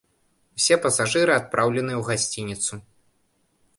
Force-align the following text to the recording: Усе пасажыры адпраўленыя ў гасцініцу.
Усе 0.61 0.77
пасажыры 0.85 1.31
адпраўленыя 1.41 1.97
ў 1.99 2.03
гасцініцу. 2.23 2.73